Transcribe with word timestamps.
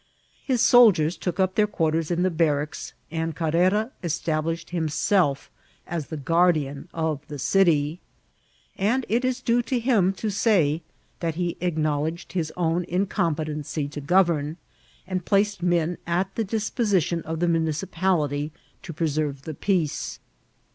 His 0.43 0.61
soldiers 0.63 1.15
took 1.15 1.39
up 1.39 1.53
their 1.53 1.67
quarters 1.67 2.09
in 2.09 2.23
the 2.23 2.31
barracks, 2.31 2.93
and 3.11 3.35
Carrera 3.35 3.91
estaUished 4.03 4.71
himself 4.71 5.51
as 5.85 6.07
the 6.07 6.17
guardian 6.17 6.89
of 6.91 7.19
the 7.27 7.37
city; 7.37 7.99
and 8.79 9.05
it 9.09 9.23
is 9.23 9.43
due 9.43 9.61
to 9.61 9.77
him 9.79 10.11
to 10.13 10.31
say 10.31 10.81
that 11.19 11.35
he 11.35 11.55
acknowledged 11.61 12.33
his 12.33 12.51
own 12.57 12.83
incompetency 12.85 13.87
to 13.89 14.01
govern, 14.01 14.57
and 15.05 15.23
placed 15.25 15.61
men 15.61 15.99
at 16.07 16.33
the 16.33 16.43
disposition 16.43 17.21
of 17.21 17.39
the 17.39 17.47
municipality 17.47 18.51
to 18.81 18.93
preserve 18.93 19.43
the 19.43 19.53
peace. 19.53 20.17